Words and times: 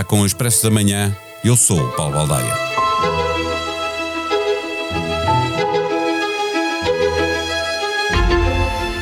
Está 0.00 0.08
com 0.08 0.22
o 0.22 0.24
Expresso 0.24 0.62
da 0.62 0.70
Manhã. 0.70 1.14
Eu 1.44 1.54
sou 1.54 1.78
o 1.78 1.92
Paulo 1.92 2.14
Baldaia. 2.14 2.54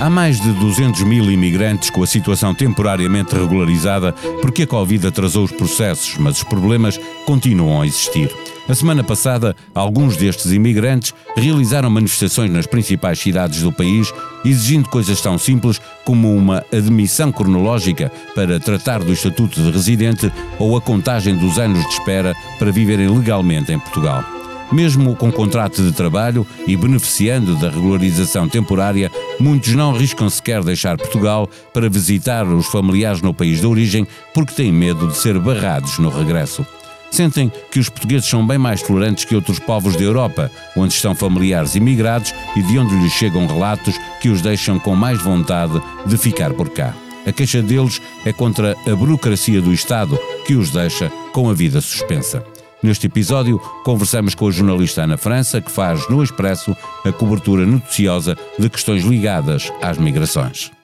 Há 0.01 0.11
mais 0.11 0.41
de 0.41 0.51
200 0.55 1.05
mil 1.05 1.31
imigrantes 1.31 1.89
com 1.89 2.03
a 2.03 2.07
situação 2.07 2.53
temporariamente 2.53 3.33
regularizada 3.33 4.13
porque 4.43 4.65
a 4.65 4.67
Covid 4.67 5.07
atrasou 5.07 5.45
os 5.45 5.53
processos, 5.53 6.17
mas 6.19 6.39
os 6.39 6.43
problemas 6.43 6.99
continuam 7.25 7.81
a 7.81 7.87
existir. 7.87 8.35
A 8.69 8.75
semana 8.75 9.03
passada, 9.03 9.57
alguns 9.75 10.15
destes 10.19 10.53
imigrantes 10.53 11.15
realizaram 11.35 11.89
manifestações 11.89 12.51
nas 12.51 12.67
principais 12.67 13.19
cidades 13.19 13.63
do 13.63 13.73
país, 13.73 14.13
exigindo 14.45 14.91
coisas 14.91 15.23
tão 15.23 15.39
simples 15.39 15.81
como 16.05 16.37
uma 16.37 16.63
admissão 16.71 17.33
cronológica 17.33 18.13
para 18.35 18.61
tratar 18.61 18.99
do 18.99 19.11
estatuto 19.11 19.63
de 19.63 19.71
residente 19.71 20.31
ou 20.59 20.77
a 20.77 20.83
contagem 20.83 21.35
dos 21.35 21.59
anos 21.59 21.83
de 21.83 21.95
espera 21.95 22.35
para 22.59 22.71
viverem 22.71 23.09
legalmente 23.09 23.73
em 23.73 23.79
Portugal. 23.79 24.23
Mesmo 24.71 25.17
com 25.17 25.33
contrato 25.33 25.83
de 25.83 25.93
trabalho 25.93 26.47
e 26.67 26.77
beneficiando 26.77 27.57
da 27.57 27.71
regularização 27.71 28.47
temporária, 28.47 29.11
muitos 29.41 29.75
não 29.75 29.95
arriscam 29.95 30.29
sequer 30.29 30.63
deixar 30.63 30.99
Portugal 30.99 31.49
para 31.73 31.89
visitar 31.89 32.47
os 32.47 32.67
familiares 32.67 33.23
no 33.23 33.33
país 33.33 33.61
de 33.61 33.67
origem 33.67 34.07
porque 34.35 34.53
têm 34.53 34.71
medo 34.71 35.09
de 35.09 35.17
ser 35.17 35.39
barrados 35.39 35.99
no 35.99 36.11
regresso. 36.11 36.67
Sentem 37.11 37.51
que 37.71 37.79
os 37.79 37.89
portugueses 37.89 38.29
são 38.29 38.47
bem 38.47 38.59
mais 38.59 38.83
tolerantes 38.83 39.25
que 39.25 39.35
outros 39.35 39.59
povos 39.59 39.97
da 39.97 40.03
Europa, 40.03 40.51
onde 40.77 40.95
estão 40.95 41.15
familiares 41.15 41.75
imigrados 41.75 42.35
e 42.57 42.63
de 42.63 42.79
onde 42.79 42.95
lhes 42.97 43.13
chegam 43.13 43.47
relatos 43.47 43.95
que 44.21 44.29
os 44.29 44.43
deixam 44.43 44.79
com 44.79 44.95
mais 44.95 45.21
vontade 45.21 45.81
de 46.07 46.17
ficar 46.17 46.53
por 46.53 46.69
cá. 46.71 46.95
A 47.27 47.33
queixa 47.33 47.61
deles 47.61 48.01
é 48.25 48.33
contra 48.33 48.75
a 48.87 48.97
burocracia 48.97 49.61
do 49.61 49.73
Estado, 49.73 50.19
que 50.47 50.55
os 50.55 50.71
deixa 50.71 51.11
com 51.33 51.51
a 51.51 51.55
vida 51.55 51.81
suspensa. 51.81 52.43
Neste 52.83 53.07
episódio, 53.07 53.59
conversamos 53.85 54.35
com 54.35 54.47
a 54.47 54.53
jornalista 54.53 55.03
Ana 55.03 55.17
França, 55.17 55.61
que 55.61 55.71
faz 55.71 56.09
no 56.09 56.23
Expresso 56.23 56.77
a 57.05 57.11
cobertura 57.11 57.67
noticiosa 57.67 58.37
de 58.59 58.71
questões 58.71 59.03
ligadas 59.03 59.73
às 59.83 59.99
migrações. 59.99 60.78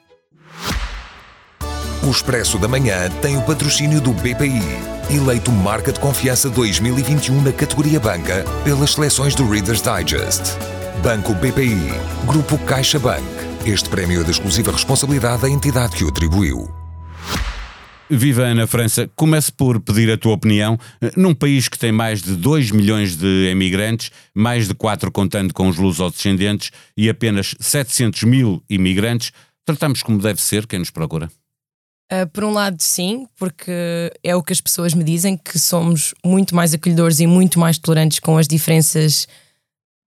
O 2.05 2.11
Expresso 2.11 2.59
da 2.59 2.67
Manhã 2.67 3.09
tem 3.19 3.35
o 3.35 3.41
patrocínio 3.41 3.99
do 3.99 4.13
BPI, 4.13 4.61
eleito 5.09 5.51
Marca 5.51 5.91
de 5.91 5.99
Confiança 5.99 6.47
2021 6.51 7.41
na 7.41 7.51
categoria 7.51 7.99
Banca 7.99 8.45
pelas 8.63 8.91
seleções 8.91 9.33
do 9.33 9.49
Reader's 9.49 9.81
Digest. 9.81 10.55
Banco 11.01 11.33
BPI, 11.33 11.89
Grupo 12.27 12.59
CaixaBank. 12.59 13.25
Este 13.65 13.89
prémio 13.89 14.21
é 14.21 14.23
da 14.23 14.29
exclusiva 14.29 14.71
responsabilidade 14.71 15.41
da 15.41 15.49
entidade 15.49 15.95
que 15.95 16.03
o 16.03 16.09
atribuiu. 16.09 16.69
Viva 18.07 18.43
Ana 18.43 18.67
França, 18.67 19.09
comece 19.15 19.51
por 19.51 19.79
pedir 19.79 20.11
a 20.11 20.17
tua 20.17 20.33
opinião. 20.33 20.77
Num 21.17 21.33
país 21.33 21.67
que 21.67 21.79
tem 21.79 21.91
mais 21.91 22.21
de 22.21 22.35
2 22.35 22.69
milhões 22.69 23.15
de 23.15 23.47
emigrantes, 23.47 24.11
mais 24.31 24.67
de 24.67 24.75
4 24.75 25.11
contando 25.11 25.55
com 25.55 25.67
os 25.67 25.77
lusodescendentes 25.77 26.69
e 26.95 27.09
apenas 27.09 27.55
700 27.59 28.21
mil 28.25 28.61
imigrantes, 28.69 29.31
tratamos 29.65 30.03
como 30.03 30.19
deve 30.19 30.39
ser 30.39 30.67
quem 30.67 30.77
nos 30.77 30.91
procura? 30.91 31.31
Uh, 32.11 32.29
por 32.31 32.43
um 32.43 32.51
lado, 32.51 32.81
sim, 32.81 33.27
porque 33.35 33.71
é 34.23 34.35
o 34.35 34.43
que 34.43 34.53
as 34.53 34.61
pessoas 34.61 34.93
me 34.93 35.03
dizem, 35.03 35.35
que 35.35 35.57
somos 35.57 36.13
muito 36.23 36.55
mais 36.55 36.73
acolhedores 36.73 37.19
e 37.19 37.25
muito 37.25 37.59
mais 37.59 37.79
tolerantes 37.79 38.19
com 38.19 38.37
as 38.37 38.47
diferenças 38.47 39.27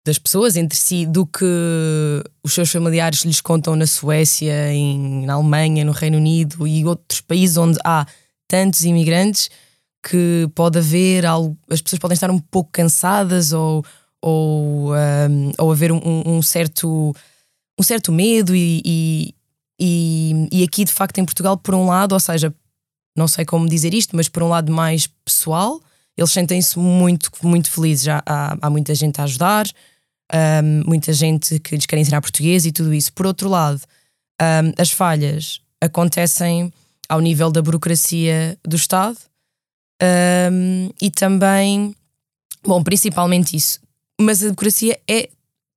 das 0.05 0.19
pessoas 0.19 0.57
entre 0.57 0.79
si 0.79 1.05
do 1.05 1.27
que 1.27 1.45
os 2.43 2.53
seus 2.53 2.71
familiares 2.71 3.25
lhes 3.25 3.41
contam 3.41 3.75
na 3.75 3.87
Suécia, 3.87 4.73
em, 4.73 5.27
na 5.27 5.35
Alemanha, 5.35 5.85
no 5.85 5.91
Reino 5.91 6.17
Unido 6.17 6.67
e 6.67 6.85
outros 6.85 7.21
países 7.21 7.57
onde 7.57 7.79
há 7.85 8.07
tantos 8.49 8.85
imigrantes 8.85 9.51
que 10.09 10.49
pode 10.55 10.79
haver 10.79 11.27
algo, 11.27 11.59
as 11.69 11.83
pessoas 11.83 11.99
podem 11.99 12.15
estar 12.15 12.31
um 12.31 12.39
pouco 12.39 12.71
cansadas 12.73 13.53
ou, 13.53 13.85
ou, 14.23 14.93
um, 14.93 14.95
ah, 14.95 15.63
ou 15.63 15.73
haver 15.73 15.91
um, 15.91 16.01
um, 16.25 16.41
certo 16.41 17.13
um 17.79 17.83
certo 17.83 18.13
medo 18.13 18.55
e, 18.55 18.81
e, 18.85 19.35
e, 19.79 20.49
e 20.51 20.63
aqui, 20.63 20.85
de 20.85 20.93
facto, 20.93 21.19
em 21.19 21.25
Portugal, 21.25 21.57
por 21.57 21.75
um 21.75 21.87
lado, 21.87 22.13
ou 22.13 22.21
seja, 22.21 22.55
não 23.17 23.29
sei 23.29 23.45
como 23.45 23.69
dizer 23.69 23.95
isto, 23.95 24.15
mas 24.15 24.29
por 24.29 24.43
um 24.43 24.49
lado 24.49 24.73
mais 24.73 25.07
pessoal, 25.25 25.81
eles 26.17 26.31
sentem-se 26.31 26.79
muito, 26.79 27.31
muito 27.43 27.71
felizes. 27.71 28.05
Já 28.05 28.23
há, 28.25 28.57
há 28.61 28.71
muita 28.71 28.95
gente 28.95 29.21
a 29.21 29.25
ajudar, 29.25 29.67
um, 30.33 30.83
muita 30.87 31.13
gente 31.13 31.59
que 31.61 31.77
lhes 31.77 31.87
quer 31.87 31.99
ensinar 31.99 32.21
português 32.21 32.67
e 32.67 32.73
tudo 32.73 32.93
isso. 32.93 33.13
Por 33.13 33.27
outro 33.27 33.49
lado, 33.49 33.81
um, 34.41 34.73
as 34.81 34.91
falhas 34.91 35.61
acontecem 35.81 36.73
ao 37.09 37.21
nível 37.21 37.51
da 37.51 37.63
burocracia 37.63 38.59
do 38.65 38.77
Estado 38.77 39.19
um, 40.03 40.91
e 41.01 41.11
também, 41.11 41.95
bom, 42.65 42.83
principalmente 42.83 43.57
isso. 43.57 43.81
Mas 44.21 44.43
a 44.43 44.47
burocracia 44.47 44.99
é 45.09 45.29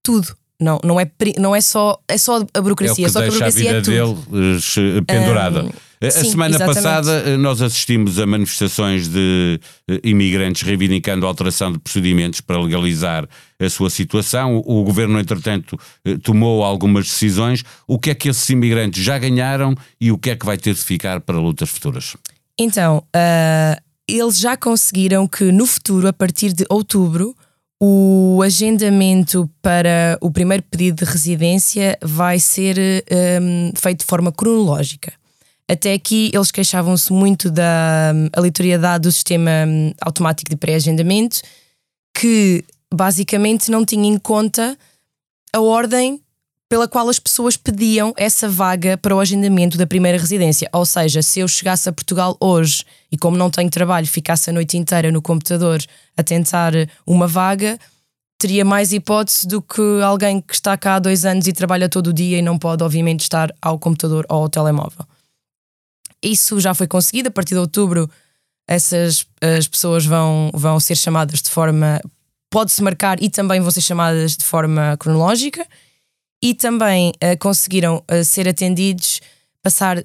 tudo. 0.04 0.36
Não, 0.60 0.80
não, 0.84 1.00
é, 1.00 1.10
não 1.38 1.56
é 1.56 1.62
só 1.62 1.98
é 2.06 2.18
só 2.18 2.46
a 2.54 2.62
burocracia, 2.62 3.06
é 3.06 3.08
o 3.08 3.08
que 3.08 3.14
só 3.14 3.22
deixa 3.22 3.36
a 3.36 3.40
burocracia 3.40 3.70
a 3.70 3.82
vida 3.82 3.94
é 3.94 4.04
tudo. 4.04 4.32
deles 4.32 4.76
eh, 4.78 5.02
pendurada. 5.08 5.64
Um, 5.64 5.72
a 6.02 6.12
sim, 6.12 6.32
semana 6.32 6.56
exatamente. 6.56 6.76
passada 6.76 7.12
eh, 7.12 7.38
nós 7.38 7.62
assistimos 7.62 8.20
a 8.20 8.26
manifestações 8.26 9.08
de 9.08 9.60
eh, 9.90 10.02
imigrantes 10.04 10.64
reivindicando 10.64 11.26
a 11.26 11.30
alteração 11.30 11.72
de 11.72 11.80
procedimentos 11.80 12.42
para 12.42 12.60
legalizar 12.62 13.26
a 13.58 13.70
sua 13.70 13.90
situação. 13.90 14.62
O 14.66 14.84
governo, 14.84 15.18
entretanto, 15.18 15.80
tomou 16.24 16.64
algumas 16.64 17.06
decisões. 17.06 17.64
O 17.88 17.98
que 17.98 18.10
é 18.10 18.16
que 18.16 18.28
esses 18.28 18.50
imigrantes 18.50 19.02
já 19.02 19.18
ganharam 19.18 19.74
e 20.00 20.12
o 20.12 20.18
que 20.18 20.30
é 20.30 20.36
que 20.36 20.46
vai 20.46 20.58
ter 20.58 20.74
de 20.74 20.82
ficar 20.82 21.22
para 21.22 21.38
lutas 21.38 21.70
futuras? 21.70 22.18
Então, 22.58 22.98
uh, 23.16 23.82
eles 24.08 24.40
já 24.40 24.58
conseguiram 24.58 25.28
que 25.28 25.52
no 25.52 25.66
futuro, 25.66 26.08
a 26.08 26.14
partir 26.14 26.52
de 26.52 26.66
outubro, 26.70 27.36
o 27.82 28.42
agendamento 28.44 29.50
para 29.62 30.18
o 30.22 30.30
primeiro 30.30 30.64
pedido 30.64 31.06
de 31.06 31.10
residência 31.10 31.98
vai 32.02 32.38
ser 32.38 32.78
um, 33.42 33.72
feito 33.76 34.00
de 34.00 34.06
forma 34.06 34.32
cronológica. 34.32 35.14
Até 35.68 35.94
aqui 35.94 36.30
eles 36.34 36.52
queixavam-se 36.52 37.14
muito 37.14 37.50
da 37.50 38.12
um, 38.14 38.28
aleatoriedade 38.34 39.04
do 39.04 39.12
sistema 39.12 39.52
um, 39.66 39.94
automático 40.02 40.50
de 40.50 40.58
pré-agendamento, 40.58 41.42
que 42.14 42.66
basicamente 42.94 43.72
não 43.72 43.86
tinha 43.86 44.10
em 44.10 44.18
conta 44.18 44.78
a 45.54 45.62
ordem 45.62 46.22
pela 46.70 46.88
qual 46.88 47.10
as 47.10 47.18
pessoas 47.18 47.58
pediam 47.58 48.14
essa 48.16 48.48
vaga 48.48 48.96
para 48.96 49.16
o 49.16 49.20
agendamento 49.20 49.76
da 49.76 49.88
primeira 49.88 50.20
residência. 50.20 50.70
Ou 50.72 50.86
seja, 50.86 51.24
se 51.24 51.40
eu 51.40 51.48
chegasse 51.48 51.90
a 51.90 51.92
Portugal 51.92 52.38
hoje 52.40 52.86
e, 53.12 53.18
como 53.18 53.36
não 53.36 53.50
tenho 53.50 53.72
trabalho, 53.72 54.06
ficasse 54.06 54.52
a 54.52 54.54
noite 54.54 54.78
inteira 54.78 55.12
no 55.12 55.20
computador 55.20 55.84
a 56.16 56.22
tentar 56.22 56.74
uma 57.08 57.26
vaga, 57.26 57.80
teria 58.38 58.64
mais 58.64 58.94
hipótese 58.94 59.48
do 59.48 59.64
que 59.64 59.82
alguém 60.04 60.40
que 60.40 60.54
está 60.54 60.78
cá 60.78 60.96
há 60.96 61.00
dois 61.00 61.26
anos 61.26 61.48
e 61.48 61.54
trabalha 61.54 61.90
todo 61.90 62.08
o 62.08 62.14
dia 62.14 62.38
e 62.38 62.42
não 62.44 62.60
pode, 62.60 62.84
obviamente, 62.84 63.22
estar 63.22 63.52
ao 63.60 63.80
computador 63.80 64.24
ou 64.30 64.44
ao 64.44 64.50
telemóvel. 64.50 65.08
Isso 66.22 66.60
já 66.60 66.76
foi 66.76 66.86
conseguido. 66.86 67.30
A 67.30 67.32
partir 67.32 67.56
de 67.56 67.62
outubro, 67.62 68.08
essas 68.68 69.26
as 69.42 69.68
pessoas 69.68 70.06
vão, 70.06 70.52
vão 70.54 70.80
ser 70.80 70.96
chamadas 70.96 71.42
de 71.42 71.50
forma. 71.50 72.00
Pode-se 72.52 72.84
marcar 72.84 73.22
e 73.24 73.30
também 73.30 73.60
vão 73.60 73.72
ser 73.72 73.82
chamadas 73.82 74.38
de 74.38 74.44
forma 74.44 74.96
cronológica 74.98 75.66
e 76.42 76.54
também 76.54 77.10
uh, 77.10 77.38
conseguiram 77.40 78.04
uh, 78.10 78.24
ser 78.24 78.48
atendidos, 78.48 79.22
passar, 79.62 79.98
uh, 79.98 80.04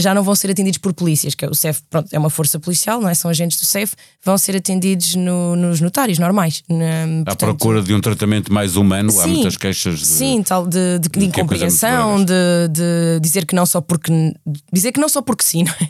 já 0.00 0.14
não 0.14 0.22
vão 0.22 0.34
ser 0.34 0.50
atendidos 0.50 0.78
por 0.78 0.94
polícias, 0.94 1.34
que 1.34 1.44
é 1.44 1.48
o 1.48 1.54
CEF 1.54 1.82
pronto, 1.90 2.08
é 2.10 2.18
uma 2.18 2.30
força 2.30 2.58
policial, 2.58 3.00
não 3.00 3.08
é? 3.08 3.14
São 3.14 3.30
agentes 3.30 3.60
do 3.60 3.66
CEF, 3.66 3.94
vão 4.22 4.38
ser 4.38 4.56
atendidos 4.56 5.14
no, 5.14 5.54
nos 5.56 5.80
notários 5.80 6.18
normais. 6.18 6.62
Na, 6.68 7.30
à 7.30 7.36
procura 7.36 7.82
de 7.82 7.92
um 7.94 8.00
tratamento 8.00 8.52
mais 8.52 8.76
humano, 8.76 9.10
sim, 9.10 9.20
há 9.20 9.26
muitas 9.26 9.56
queixas 9.56 9.98
de, 9.98 10.06
sim, 10.06 10.42
tal 10.42 10.66
de, 10.66 10.98
de, 10.98 11.08
de 11.08 11.18
de 11.18 11.24
incompreensão, 11.26 12.24
de, 12.24 12.32
de 12.70 13.20
dizer 13.20 13.44
que 13.44 13.54
não 13.54 13.66
só 13.66 13.80
porque 13.80 14.10
dizer 14.72 14.92
que 14.92 15.00
não 15.00 15.08
só 15.08 15.20
porque 15.20 15.44
sim, 15.44 15.64
não 15.64 15.72
é? 15.72 15.88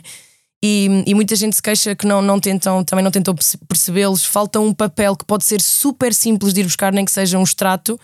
E, 0.63 1.03
e, 1.05 1.13
muita 1.13 1.35
gente 1.35 1.55
se 1.55 1.61
queixa 1.61 1.95
que 1.95 2.07
não, 2.07 2.23
não 2.23 2.39
tentam, 2.39 2.83
também 2.83 3.03
não 3.03 3.11
tentam 3.11 3.35
percebê-los. 3.67 4.25
Falta 4.25 4.59
um 4.59 4.73
papel 4.73 5.15
que 5.15 5.23
pode 5.23 5.43
ser 5.43 5.61
super 5.61 6.11
simples 6.11 6.55
de 6.55 6.61
ir 6.61 6.63
buscar, 6.63 6.91
nem 6.91 7.05
que 7.05 7.11
seja 7.11 7.37
um 7.37 7.43
extrato, 7.43 7.99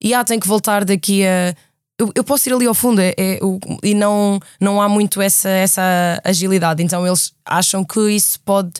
e 0.00 0.14
ah, 0.14 0.24
tem 0.24 0.38
que 0.38 0.48
voltar 0.48 0.84
daqui 0.84 1.24
a. 1.26 1.54
Eu, 1.98 2.12
eu 2.14 2.22
posso 2.22 2.48
ir 2.48 2.52
ali 2.52 2.66
ao 2.66 2.74
fundo 2.74 3.00
é, 3.00 3.12
é, 3.18 3.40
e 3.82 3.92
não, 3.92 4.38
não 4.60 4.80
há 4.80 4.88
muito 4.88 5.20
essa, 5.20 5.48
essa 5.48 6.20
agilidade. 6.24 6.82
Então 6.82 7.04
eles 7.04 7.32
acham 7.44 7.84
que 7.84 7.98
isso 8.10 8.38
pode 8.40 8.72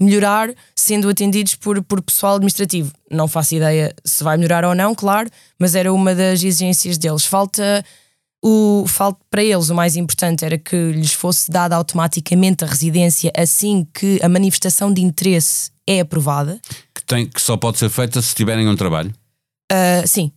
melhorar 0.00 0.50
sendo 0.74 1.08
atendidos 1.08 1.54
por, 1.54 1.82
por 1.82 2.00
pessoal 2.00 2.36
administrativo. 2.36 2.90
Não 3.10 3.28
faço 3.28 3.54
ideia 3.54 3.94
se 4.04 4.24
vai 4.24 4.38
melhorar 4.38 4.64
ou 4.64 4.74
não, 4.74 4.94
claro, 4.94 5.28
mas 5.58 5.74
era 5.74 5.92
uma 5.92 6.14
das 6.14 6.42
exigências 6.42 6.96
deles. 6.96 7.26
Falta 7.26 7.84
o 8.44 8.84
falta 8.88 9.20
para 9.30 9.44
eles 9.44 9.70
o 9.70 9.74
mais 9.74 9.94
importante 9.94 10.44
era 10.44 10.58
que 10.58 10.76
lhes 10.92 11.12
fosse 11.12 11.48
dada 11.48 11.76
automaticamente 11.76 12.64
a 12.64 12.66
residência 12.66 13.30
assim 13.36 13.86
que 13.94 14.18
a 14.20 14.28
manifestação 14.28 14.92
de 14.92 15.00
interesse 15.00 15.70
é 15.86 16.00
aprovada. 16.00 16.60
Que, 16.94 17.04
tem, 17.04 17.26
que 17.28 17.40
só 17.40 17.56
pode 17.56 17.78
ser 17.78 17.88
feita 17.88 18.20
se 18.20 18.34
tiverem 18.34 18.68
um 18.68 18.74
trabalho? 18.74 19.12
Uh, 19.70 20.06
sim, 20.06 20.32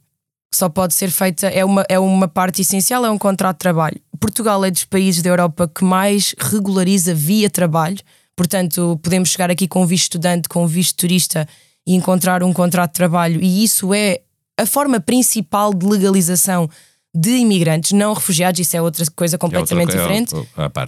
só 0.55 0.69
pode 0.69 0.93
ser 0.93 1.09
feita, 1.11 1.47
é 1.47 1.63
uma, 1.63 1.85
é 1.89 1.99
uma 1.99 2.27
parte 2.27 2.61
essencial, 2.61 3.05
é 3.05 3.09
um 3.09 3.17
contrato 3.17 3.57
de 3.57 3.59
trabalho. 3.59 3.99
Portugal 4.19 4.63
é 4.65 4.71
dos 4.71 4.83
países 4.83 5.21
da 5.21 5.29
Europa 5.29 5.67
que 5.67 5.83
mais 5.83 6.33
regulariza 6.39 7.13
via 7.13 7.49
trabalho, 7.49 7.97
Portanto, 8.35 8.99
podemos 9.01 9.29
chegar 9.29 9.49
aqui 9.49 9.67
com 9.67 9.85
visto 9.85 10.03
estudante, 10.03 10.49
com 10.49 10.67
visto 10.67 10.97
turista 10.97 11.47
e 11.87 11.95
encontrar 11.95 12.43
um 12.43 12.51
contrato 12.51 12.91
de 12.91 12.95
trabalho, 12.95 13.41
e 13.41 13.63
isso 13.63 13.93
é 13.93 14.21
a 14.59 14.65
forma 14.65 14.99
principal 14.99 15.73
de 15.73 15.85
legalização 15.85 16.69
de 17.13 17.37
imigrantes, 17.37 17.93
não 17.93 18.13
refugiados, 18.13 18.59
isso 18.59 18.75
é 18.75 18.81
outra 18.81 19.05
coisa 19.15 19.37
completamente 19.37 19.95
é 19.95 20.01
outra, 20.01 20.01
diferente, 20.01 20.35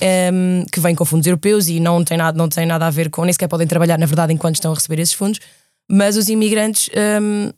é 0.02 0.30
um, 0.34 0.66
que 0.70 0.80
vem 0.80 0.94
com 0.94 1.06
fundos 1.06 1.26
europeus 1.26 1.70
e 1.70 1.80
não 1.80 2.04
tem, 2.04 2.18
nada, 2.18 2.38
não 2.38 2.50
tem 2.50 2.66
nada 2.66 2.86
a 2.86 2.90
ver 2.90 3.10
com, 3.10 3.24
nem 3.24 3.32
sequer 3.32 3.48
podem 3.48 3.66
trabalhar, 3.66 3.98
na 3.98 4.06
verdade, 4.06 4.34
enquanto 4.34 4.56
estão 4.56 4.72
a 4.72 4.76
receber 4.76 5.00
esses 5.00 5.14
fundos, 5.14 5.40
mas 5.90 6.18
os 6.18 6.28
imigrantes, 6.28 6.90
um, 7.22 7.50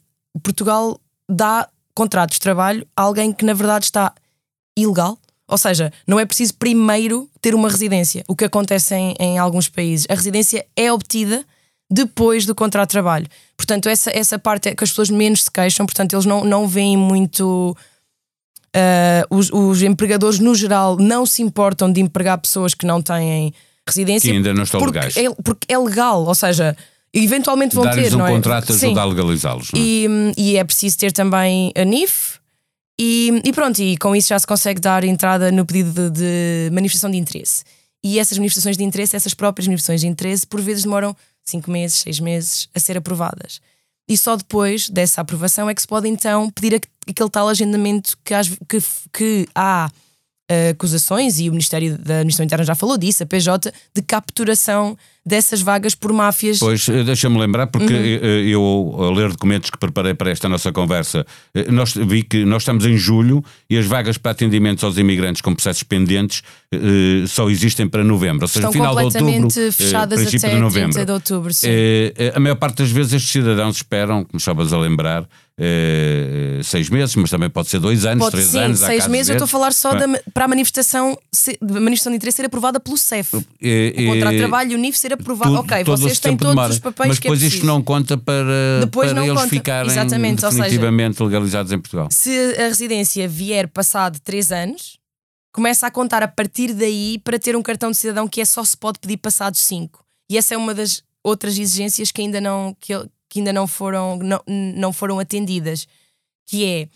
Portugal 0.43 0.99
dá 1.27 1.67
contratos 1.99 2.35
de 2.35 2.39
trabalho 2.39 2.87
a 2.95 3.01
alguém 3.01 3.33
que 3.33 3.43
na 3.43 3.53
verdade 3.53 3.83
está 3.83 4.13
ilegal, 4.77 5.17
ou 5.45 5.57
seja, 5.57 5.91
não 6.07 6.17
é 6.17 6.25
preciso 6.25 6.53
primeiro 6.53 7.29
ter 7.41 7.53
uma 7.53 7.67
residência, 7.67 8.23
o 8.25 8.37
que 8.37 8.45
acontece 8.45 8.95
em, 8.95 9.13
em 9.19 9.37
alguns 9.37 9.67
países. 9.67 10.07
A 10.09 10.15
residência 10.15 10.65
é 10.77 10.93
obtida 10.93 11.43
depois 11.91 12.45
do 12.45 12.55
contrato 12.55 12.87
de 12.87 12.93
trabalho. 12.93 13.27
Portanto, 13.57 13.89
essa, 13.89 14.11
essa 14.17 14.39
parte 14.39 14.69
é 14.69 14.75
que 14.75 14.81
as 14.81 14.91
pessoas 14.91 15.09
menos 15.09 15.43
se 15.43 15.51
queixam, 15.51 15.85
portanto, 15.85 16.13
eles 16.13 16.25
não, 16.25 16.45
não 16.45 16.67
veem 16.67 16.95
muito 16.95 17.75
Uh, 18.69 19.25
os, 19.35 19.51
os, 19.51 19.81
empregadores, 19.81 20.37
no 20.37 20.53
geral, 20.53 20.95
não 20.95 21.25
se 21.25 21.41
importam 21.41 21.91
de 21.91 22.01
empregar 22.01 22.37
pessoas 22.37 22.75
que 22.75 22.85
não 22.85 23.01
têm 23.01 23.51
residência. 23.87 24.29
Que 24.29 24.37
ainda 24.37 24.53
não 24.53 24.61
estão 24.61 24.79
porque 24.79 24.99
legais. 24.99 25.17
É, 25.17 25.27
porque 25.43 25.73
é 25.73 25.75
legal, 25.75 26.23
ou 26.23 26.35
seja, 26.35 26.77
eventualmente 27.13 27.75
vão 27.75 27.89
ter. 27.89 28.13
um 28.13 28.19
não 28.19 28.27
é? 28.27 28.31
contrato 28.31 28.73
ajuda 28.73 29.01
a 29.01 29.05
legalizá-los. 29.05 29.71
É? 29.73 29.77
E, 29.77 30.07
e, 30.37 30.57
é 30.57 30.63
preciso 30.63 30.97
ter 30.97 31.11
também 31.11 31.71
a 31.75 31.83
NIF. 31.83 32.39
E, 32.99 33.41
e, 33.45 33.53
pronto, 33.53 33.79
e 33.81 33.97
com 33.97 34.15
isso 34.15 34.27
já 34.29 34.37
se 34.39 34.45
consegue 34.45 34.81
dar 34.81 35.03
entrada 35.03 35.51
no 35.51 35.65
pedido 35.65 36.09
de, 36.09 36.67
de 36.67 36.69
manifestação 36.73 37.09
de 37.09 37.17
interesse. 37.17 37.63
E 38.03 38.19
essas 38.19 38.37
manifestações 38.37 38.77
de 38.77 38.83
interesse, 38.83 39.15
essas 39.15 39.33
próprias 39.33 39.67
manifestações 39.67 40.01
de 40.01 40.07
interesse, 40.07 40.45
por 40.45 40.61
vezes 40.61 40.83
demoram 40.83 41.15
5 41.45 41.71
meses, 41.71 41.99
6 41.99 42.19
meses 42.19 42.69
a 42.73 42.79
ser 42.79 42.97
aprovadas 42.97 43.61
e 44.09 44.17
só 44.17 44.35
depois 44.35 44.89
dessa 44.89 45.21
aprovação 45.21 45.69
é 45.69 45.75
que 45.75 45.81
se 45.81 45.87
pode 45.87 46.09
então 46.09 46.49
pedir 46.49 46.81
aquele 47.07 47.29
tal 47.29 47.47
agendamento 47.47 48.17
que, 48.25 48.33
que, 48.67 48.83
que 49.13 49.47
há 49.53 49.87
uh, 49.87 50.08
acusações, 50.71 51.39
e 51.39 51.47
o 51.47 51.51
Ministério 51.51 51.97
da 51.97 52.15
Administração 52.15 52.45
Interna 52.45 52.65
já 52.65 52.75
falou 52.75 52.97
disso, 52.97 53.23
a 53.23 53.25
PJ, 53.25 53.71
de 53.93 54.01
capturação 54.01 54.97
dessas 55.25 55.61
vagas 55.61 55.93
por 55.93 56.11
máfias. 56.11 56.59
Pois, 56.59 56.89
eh, 56.89 57.03
deixa-me 57.03 57.37
lembrar, 57.37 57.67
porque 57.67 57.93
uhum. 57.93 58.19
Eh, 58.21 58.47
eu, 58.47 58.61
ao 58.97 59.11
ler 59.11 59.29
documentos 59.29 59.69
que 59.69 59.77
preparei 59.77 60.13
para 60.13 60.31
esta 60.31 60.49
nossa 60.49 60.71
conversa, 60.71 61.25
nós 61.69 61.93
vi 61.93 62.23
que 62.23 62.43
nós 62.45 62.63
estamos 62.63 62.85
em 62.85 62.97
julho 62.97 63.43
e 63.69 63.77
as 63.77 63.85
vagas 63.85 64.17
para 64.17 64.31
atendimentos 64.31 64.83
aos 64.83 64.97
imigrantes 64.97 65.41
com 65.41 65.53
processos 65.53 65.83
pendentes 65.83 66.41
só 67.27 67.49
existem 67.49 67.87
para 67.87 68.03
novembro, 68.03 68.43
ou 68.43 68.47
seja, 68.47 68.67
Estão 68.67 68.71
final 68.71 68.95
de 68.95 69.03
outubro, 69.03 69.49
fechadas 69.71 70.19
princípio 70.19 70.47
até 70.47 70.55
de 70.55 70.61
novembro. 70.61 70.93
30 70.93 71.05
de 71.05 71.11
outubro. 71.11 71.53
Sim. 71.53 71.67
A 72.33 72.39
maior 72.39 72.55
parte 72.55 72.77
das 72.77 72.91
vezes 72.91 73.13
estes 73.13 73.31
cidadãos 73.31 73.77
esperam, 73.77 74.23
como 74.23 74.37
estavas 74.37 74.71
a 74.71 74.77
lembrar, 74.77 75.27
uh, 75.59 76.63
seis 76.63 76.89
meses, 76.89 77.15
mas 77.15 77.29
também 77.29 77.49
pode 77.49 77.69
ser 77.69 77.79
dois 77.79 78.05
anos, 78.05 78.23
pode, 78.23 78.31
três 78.31 78.47
sim, 78.47 78.59
anos. 78.59 78.79
Seis 78.79 79.07
meses, 79.07 79.29
eu 79.29 79.33
estou 79.33 79.45
a 79.45 79.47
falar 79.47 79.73
só 79.73 79.93
da, 79.93 80.07
para 80.33 80.45
a 80.45 80.47
manifestação, 80.47 81.17
se, 81.31 81.57
manifestação 81.61 82.11
de 82.11 82.17
interesse 82.17 82.37
ser 82.37 82.45
aprovada 82.45 82.79
pelo 82.79 82.97
CEF. 82.97 83.35
o 83.35 83.41
contrato 84.07 84.31
de 84.31 84.37
trabalho 84.37 84.71
e 84.71 84.75
o 84.75 84.77
NIF 84.77 84.97
ser 84.97 85.13
aprovado. 85.13 85.55
Tudo, 85.55 85.65
ok, 85.65 85.83
vocês 85.83 86.19
têm 86.19 86.37
todos 86.37 86.53
demora. 86.53 86.71
os 86.71 86.79
papéis 86.79 87.09
mas 87.09 87.19
que 87.19 87.27
é 87.27 87.31
depois 87.31 87.53
isto 87.53 87.65
não 87.65 87.81
conta 87.81 88.17
para, 88.17 88.79
depois 88.81 89.11
para 89.11 89.19
não 89.19 89.27
eles 89.27 89.37
conta. 89.37 89.49
ficarem 89.49 89.91
Exatamente, 89.91 90.41
definitivamente 90.41 91.17
seja, 91.17 91.25
legalizados 91.25 91.71
em 91.71 91.79
Portugal. 91.79 92.07
Se 92.11 92.55
a 92.57 92.67
residência 92.67 93.27
vier 93.27 93.67
passado 93.67 94.19
três 94.19 94.51
anos, 94.51 94.97
começa 95.51 95.87
a 95.87 95.91
contar 95.91 96.23
a 96.23 96.27
partir 96.27 96.73
daí 96.73 97.19
para 97.23 97.37
ter 97.37 97.55
um 97.55 97.61
cartão 97.61 97.91
de 97.91 97.97
cidadão 97.97 98.27
que 98.27 98.41
é 98.41 98.45
só 98.45 98.63
se 98.63 98.77
pode 98.77 98.99
pedir 98.99 99.17
passados 99.17 99.59
cinco. 99.59 100.03
E 100.29 100.37
essa 100.37 100.53
é 100.53 100.57
uma 100.57 100.73
das 100.73 101.03
outras 101.23 101.57
exigências 101.57 102.11
que 102.11 102.21
ainda 102.21 102.39
não, 102.39 102.75
que, 102.79 102.93
que 103.29 103.39
ainda 103.39 103.53
não, 103.53 103.67
foram, 103.67 104.17
não, 104.17 104.41
não 104.47 104.91
foram 104.91 105.19
atendidas, 105.19 105.87
que 106.47 106.65
é 106.65 106.89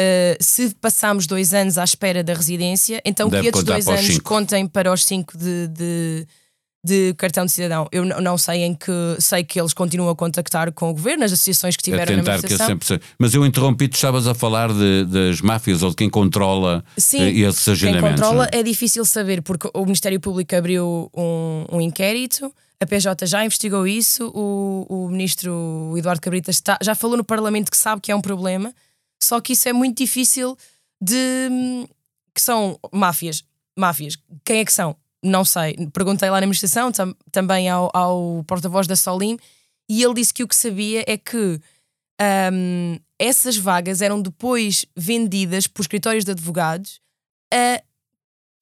uh, 0.00 0.42
se 0.42 0.74
passamos 0.76 1.26
dois 1.26 1.52
anos 1.52 1.76
à 1.78 1.84
espera 1.84 2.24
da 2.24 2.34
residência, 2.34 3.00
então 3.04 3.28
Deve 3.28 3.42
que 3.42 3.48
estes 3.48 3.64
dois 3.64 3.86
anos 3.86 4.06
cinco. 4.06 4.24
contem 4.24 4.66
para 4.66 4.92
os 4.92 5.04
cinco 5.04 5.36
de, 5.36 5.68
de 5.68 6.26
de 6.86 7.14
cartão 7.14 7.44
de 7.44 7.50
cidadão. 7.50 7.88
Eu 7.90 8.04
não 8.04 8.38
sei 8.38 8.62
em 8.62 8.72
que 8.72 8.92
sei 9.18 9.42
que 9.42 9.60
eles 9.60 9.72
continuam 9.72 10.08
a 10.08 10.14
contactar 10.14 10.70
com 10.72 10.90
o 10.90 10.92
governo, 10.92 11.24
as 11.24 11.32
associações 11.32 11.76
que 11.76 11.82
tiveram 11.82 12.14
a 12.14 12.18
tentar 12.18 12.36
na 12.36 12.42
que 12.46 12.54
eu 12.54 12.58
sempre 12.58 12.86
sei. 12.86 13.00
Mas 13.18 13.34
eu 13.34 13.44
interrompi, 13.44 13.88
tu 13.88 13.94
estavas 13.94 14.28
a 14.28 14.34
falar 14.34 14.72
de, 14.72 15.04
das 15.04 15.40
máfias 15.40 15.82
ou 15.82 15.90
de 15.90 15.96
quem 15.96 16.08
controla 16.08 16.84
Sim, 16.96 17.22
uh, 17.22 17.48
esses 17.48 17.66
agendamentos. 17.66 18.20
Quem 18.20 18.28
controla 18.28 18.48
não? 18.52 18.60
é 18.60 18.62
difícil 18.62 19.04
saber, 19.04 19.42
porque 19.42 19.68
o 19.74 19.84
Ministério 19.84 20.20
Público 20.20 20.54
abriu 20.54 21.10
um, 21.12 21.64
um 21.72 21.80
inquérito, 21.80 22.52
a 22.80 22.86
PJ 22.86 23.26
já 23.26 23.44
investigou 23.44 23.86
isso, 23.86 24.30
o, 24.34 24.86
o 24.88 25.08
ministro 25.08 25.94
Eduardo 25.96 26.20
Cabrita 26.20 26.50
está, 26.50 26.78
já 26.82 26.94
falou 26.94 27.16
no 27.16 27.24
Parlamento 27.24 27.70
que 27.70 27.76
sabe 27.76 28.00
que 28.00 28.12
é 28.12 28.16
um 28.16 28.20
problema, 28.20 28.74
só 29.22 29.40
que 29.40 29.54
isso 29.54 29.68
é 29.68 29.72
muito 29.72 29.98
difícil 29.98 30.56
de. 31.00 31.48
que 32.34 32.40
são 32.40 32.78
máfias. 32.92 33.44
Máfias. 33.78 34.16
Quem 34.44 34.60
é 34.60 34.64
que 34.64 34.72
são? 34.72 34.96
não 35.26 35.44
sei, 35.44 35.74
perguntei 35.92 36.28
lá 36.30 36.34
na 36.34 36.38
administração, 36.38 36.92
tam, 36.92 37.14
também 37.32 37.68
ao, 37.68 37.90
ao 37.92 38.44
porta-voz 38.44 38.86
da 38.86 38.96
Solim, 38.96 39.38
e 39.88 40.02
ele 40.02 40.14
disse 40.14 40.32
que 40.32 40.42
o 40.42 40.48
que 40.48 40.56
sabia 40.56 41.04
é 41.06 41.16
que 41.16 41.60
um, 42.52 42.98
essas 43.18 43.56
vagas 43.56 44.00
eram 44.00 44.20
depois 44.20 44.86
vendidas 44.96 45.66
por 45.66 45.82
escritórios 45.82 46.24
de 46.24 46.30
advogados 46.30 47.00
a 47.52 47.82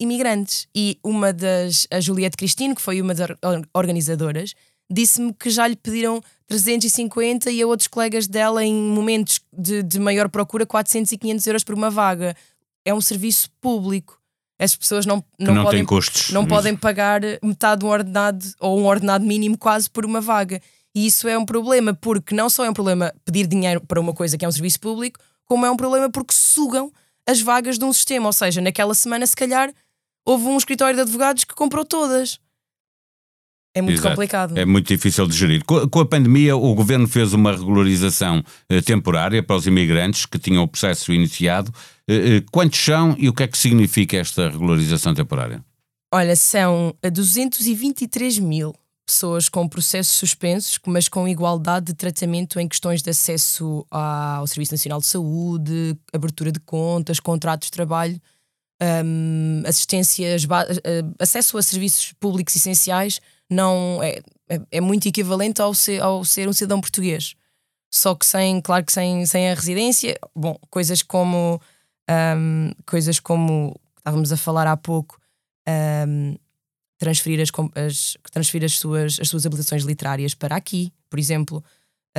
imigrantes. 0.00 0.66
E 0.74 0.98
uma 1.02 1.32
das, 1.32 1.86
a 1.90 2.00
Juliette 2.00 2.36
Cristino, 2.36 2.74
que 2.74 2.82
foi 2.82 3.00
uma 3.00 3.14
das 3.14 3.30
organizadoras, 3.72 4.54
disse-me 4.90 5.32
que 5.32 5.50
já 5.50 5.66
lhe 5.66 5.76
pediram 5.76 6.20
350 6.46 7.50
e 7.50 7.62
a 7.62 7.66
outros 7.66 7.88
colegas 7.88 8.26
dela, 8.26 8.64
em 8.64 8.74
momentos 8.74 9.40
de, 9.52 9.82
de 9.82 9.98
maior 9.98 10.28
procura, 10.28 10.66
400 10.66 11.12
e 11.12 11.18
500 11.18 11.46
euros 11.46 11.64
por 11.64 11.74
uma 11.74 11.90
vaga. 11.90 12.36
É 12.84 12.92
um 12.92 13.00
serviço 13.00 13.50
público 13.60 14.20
as 14.58 14.74
pessoas 14.76 15.04
não, 15.04 15.22
não, 15.38 15.54
não 15.54 15.64
podem, 15.64 15.84
custos, 15.84 16.30
não 16.30 16.46
podem 16.46 16.76
pagar 16.76 17.20
metade 17.42 17.80
de 17.80 17.86
um 17.86 17.88
ordenado 17.88 18.44
ou 18.60 18.78
um 18.78 18.86
ordenado 18.86 19.24
mínimo 19.24 19.58
quase 19.58 19.90
por 19.90 20.04
uma 20.04 20.20
vaga. 20.20 20.60
E 20.94 21.06
isso 21.06 21.26
é 21.26 21.36
um 21.36 21.44
problema, 21.44 21.92
porque 21.92 22.34
não 22.34 22.48
só 22.48 22.64
é 22.64 22.70
um 22.70 22.74
problema 22.74 23.12
pedir 23.24 23.46
dinheiro 23.48 23.80
para 23.80 24.00
uma 24.00 24.12
coisa 24.12 24.38
que 24.38 24.44
é 24.44 24.48
um 24.48 24.52
serviço 24.52 24.78
público, 24.78 25.18
como 25.44 25.66
é 25.66 25.70
um 25.70 25.76
problema 25.76 26.08
porque 26.08 26.32
sugam 26.32 26.92
as 27.28 27.40
vagas 27.40 27.78
de 27.78 27.84
um 27.84 27.92
sistema. 27.92 28.26
Ou 28.26 28.32
seja, 28.32 28.60
naquela 28.60 28.94
semana, 28.94 29.26
se 29.26 29.34
calhar, 29.34 29.72
houve 30.24 30.44
um 30.46 30.56
escritório 30.56 30.94
de 30.94 31.02
advogados 31.02 31.44
que 31.44 31.54
comprou 31.54 31.84
todas. 31.84 32.38
É 33.76 33.82
muito 33.82 33.98
Exato. 33.98 34.10
complicado. 34.10 34.56
É 34.56 34.64
muito 34.64 34.86
difícil 34.86 35.26
de 35.26 35.36
gerir. 35.36 35.64
Com 35.64 36.00
a 36.00 36.06
pandemia, 36.06 36.56
o 36.56 36.74
governo 36.74 37.08
fez 37.08 37.32
uma 37.32 37.50
regularização 37.50 38.42
eh, 38.68 38.80
temporária 38.80 39.42
para 39.42 39.56
os 39.56 39.66
imigrantes 39.66 40.26
que 40.26 40.38
tinham 40.38 40.62
o 40.62 40.68
processo 40.68 41.12
iniciado. 41.12 41.74
Eh, 42.06 42.36
eh, 42.36 42.44
quantos 42.52 42.78
são 42.78 43.16
e 43.18 43.28
o 43.28 43.32
que 43.32 43.42
é 43.42 43.48
que 43.48 43.58
significa 43.58 44.16
esta 44.16 44.48
regularização 44.48 45.12
temporária? 45.12 45.64
Olha, 46.12 46.36
são 46.36 46.94
223 47.02 48.38
mil 48.38 48.72
pessoas 49.04 49.48
com 49.48 49.68
processos 49.68 50.16
suspensos, 50.16 50.78
mas 50.86 51.08
com 51.08 51.26
igualdade 51.28 51.86
de 51.86 51.94
tratamento 51.94 52.58
em 52.60 52.68
questões 52.68 53.02
de 53.02 53.10
acesso 53.10 53.84
ao 53.90 54.46
Serviço 54.46 54.72
Nacional 54.72 55.00
de 55.00 55.06
Saúde, 55.06 55.98
abertura 56.12 56.50
de 56.50 56.60
contas, 56.60 57.20
contratos 57.20 57.66
de 57.66 57.72
trabalho, 57.72 58.20
um, 58.82 59.62
assistências, 59.66 60.46
acesso 61.18 61.56
a 61.58 61.62
serviços 61.62 62.12
públicos 62.14 62.54
essenciais 62.56 63.20
não 63.50 64.02
é, 64.02 64.20
é, 64.48 64.60
é, 64.70 64.80
muito 64.80 65.06
equivalente 65.06 65.60
ao 65.60 65.74
ser, 65.74 66.02
ao 66.02 66.24
ser 66.24 66.48
um 66.48 66.52
cidadão 66.52 66.80
português. 66.80 67.34
Só 67.90 68.14
que 68.14 68.26
sem, 68.26 68.60
claro 68.60 68.84
que 68.84 68.92
sem, 68.92 69.24
sem 69.26 69.50
a 69.50 69.54
residência, 69.54 70.18
bom, 70.34 70.58
coisas 70.68 71.02
como 71.02 71.60
um, 72.10 72.72
coisas 72.86 73.20
como 73.20 73.78
estávamos 73.98 74.32
a 74.32 74.36
falar 74.36 74.66
há 74.66 74.76
pouco, 74.76 75.18
um, 76.08 76.36
transferir, 76.98 77.40
as, 77.40 77.50
as, 77.76 78.16
transferir 78.32 78.64
as, 78.64 78.78
suas, 78.78 79.18
as 79.20 79.28
suas 79.28 79.46
habilitações 79.46 79.84
literárias 79.84 80.34
para 80.34 80.56
aqui, 80.56 80.92
por 81.08 81.18
exemplo, 81.18 81.62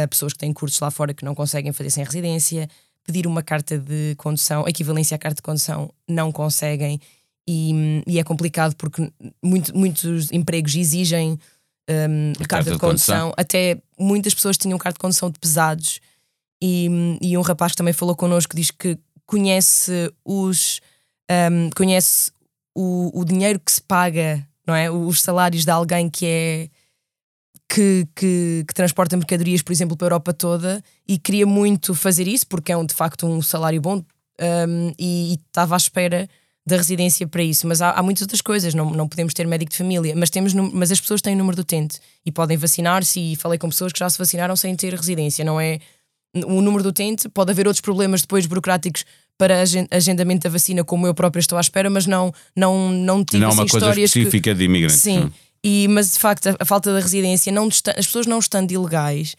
pessoas 0.09 0.33
que 0.33 0.39
têm 0.39 0.51
cursos 0.51 0.79
lá 0.79 0.91
fora 0.91 1.13
que 1.13 1.23
não 1.23 1.33
conseguem 1.33 1.71
fazer 1.71 1.89
sem 1.89 2.03
residência, 2.03 2.67
pedir 3.05 3.27
uma 3.27 3.43
carta 3.43 3.77
de 3.77 4.15
condução, 4.17 4.65
a 4.65 4.69
equivalência 4.69 5.15
à 5.15 5.17
carta 5.17 5.35
de 5.35 5.41
condução, 5.41 5.91
não 6.07 6.31
conseguem 6.31 6.99
e, 7.47 8.03
e 8.07 8.19
é 8.19 8.23
complicado 8.23 8.75
porque 8.75 9.11
muito, 9.43 9.77
muitos 9.77 10.31
empregos 10.31 10.75
exigem 10.75 11.39
um, 11.89 12.33
carta, 12.33 12.47
carta, 12.47 12.71
de, 12.71 12.79
condução. 12.79 13.15
condução. 13.15 13.33
Até 13.37 13.77
muitas 13.99 14.33
pessoas 14.33 14.57
tinham 14.57 14.77
carta 14.77 14.97
de 14.97 15.01
condução 15.01 15.29
de 15.29 15.39
pesados. 15.39 15.99
E, 16.61 16.89
e 17.21 17.37
um 17.37 17.41
rapaz 17.41 17.73
que 17.73 17.77
também 17.77 17.93
falou 17.93 18.15
connosco 18.15 18.55
diz 18.55 18.71
que 18.71 18.97
conhece 19.25 20.11
os 20.23 20.81
um, 21.29 21.69
conhece 21.75 22.31
o, 22.75 23.11
o 23.19 23.23
dinheiro 23.23 23.59
que 23.59 23.71
se 23.71 23.81
paga, 23.81 24.45
não 24.65 24.73
é? 24.73 24.89
Os 24.89 25.21
salários 25.21 25.65
de 25.65 25.71
alguém 25.71 26.09
que 26.09 26.25
é 26.25 26.69
que, 27.75 28.07
que, 28.15 28.63
que, 28.65 28.73
transporta 28.73 29.17
mercadorias, 29.17 29.61
por 29.61 29.73
exemplo, 29.73 29.97
para 29.97 30.05
a 30.05 30.07
Europa 30.07 30.33
toda 30.33 30.81
e 31.05 31.17
queria 31.17 31.45
muito 31.45 31.93
fazer 31.93 32.25
isso 32.25 32.47
porque 32.47 32.71
é 32.71 32.77
um, 32.77 32.85
de 32.85 32.93
facto 32.93 33.27
um 33.27 33.41
salário 33.41 33.81
bom 33.81 33.97
um, 33.97 34.93
e 34.97 35.33
estava 35.33 35.75
à 35.75 35.77
espera 35.77 36.29
da 36.65 36.77
residência 36.77 37.27
para 37.27 37.43
isso, 37.43 37.67
mas 37.67 37.81
há, 37.81 37.91
há, 37.91 38.01
muitas 38.01 38.21
outras 38.21 38.41
coisas. 38.41 38.73
Não, 38.73 38.89
não 38.89 39.09
podemos 39.09 39.33
ter 39.33 39.45
médico 39.45 39.71
de 39.71 39.77
família, 39.77 40.15
mas, 40.15 40.29
temos, 40.29 40.53
mas 40.53 40.89
as 40.89 41.01
pessoas 41.01 41.21
têm 41.21 41.35
o 41.35 41.37
número 41.37 41.55
do 41.57 41.59
utente 41.59 41.99
e 42.25 42.31
podem 42.31 42.57
vacinar-se. 42.57 43.19
E 43.19 43.35
falei 43.35 43.59
com 43.59 43.69
pessoas 43.69 43.91
que 43.91 43.99
já 43.99 44.09
se 44.09 44.17
vacinaram 44.17 44.55
sem 44.55 44.73
ter 44.75 44.93
residência. 44.95 45.45
Não 45.45 45.59
é 45.59 45.79
o 46.33 46.61
número 46.61 46.81
do 46.81 46.89
utente, 46.89 47.29
pode 47.29 47.51
haver 47.51 47.67
outros 47.67 47.81
problemas 47.81 48.21
depois 48.21 48.45
burocráticos 48.45 49.05
para 49.37 49.63
agendamento 49.91 50.43
da 50.43 50.49
vacina, 50.49 50.83
como 50.83 51.05
eu 51.05 51.13
própria 51.13 51.39
estou 51.41 51.57
à 51.57 51.61
espera, 51.61 51.89
mas 51.89 52.07
não, 52.07 52.33
não, 52.55 52.89
não 52.89 53.23
tive 53.23 53.43
não 53.43 53.49
assim, 53.49 53.59
uma 53.59 53.67
coisa 53.67 53.89
específica 53.89 54.51
que, 54.51 54.57
de 54.57 54.63
imigrantes. 54.63 55.01
Sim, 55.01 55.31
e, 55.65 55.87
mas 55.87 56.13
de 56.13 56.19
facto 56.19 56.47
a, 56.47 56.55
a 56.59 56.65
falta 56.65 56.93
da 56.93 56.99
residência, 56.99 57.51
não, 57.51 57.67
as 57.67 57.81
pessoas 57.81 58.27
não 58.27 58.39
estando 58.39 58.71
ilegais 58.71 59.35